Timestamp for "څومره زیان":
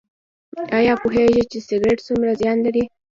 2.07-2.57